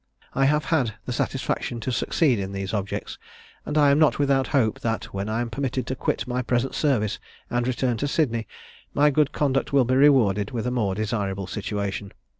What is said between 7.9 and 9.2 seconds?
to Sydney, my